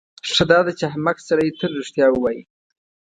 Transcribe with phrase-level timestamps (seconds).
[0.31, 2.41] ښه داده چې احمق سړی تل رښتیا ووایي.